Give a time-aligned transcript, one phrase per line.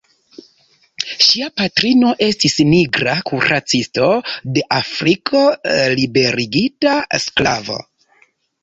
[1.25, 4.09] Ŝia patrino estis nigra kuracisto
[4.57, 5.45] de Afriko,
[6.03, 7.81] liberigita sklavo.